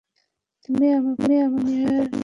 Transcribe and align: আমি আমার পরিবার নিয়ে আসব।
আমি 0.69 0.87
আমার 0.97 1.15
পরিবার 1.19 1.61
নিয়ে 1.65 1.85
আসব। 1.95 2.13